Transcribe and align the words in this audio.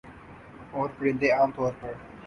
اورپرندے 0.73 1.29
عام 1.37 1.49
طور 1.55 1.71
پر 1.79 1.93